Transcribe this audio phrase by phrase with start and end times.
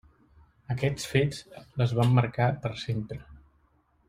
[0.75, 1.43] Aquests fets
[1.83, 3.21] les van marcar per sempre.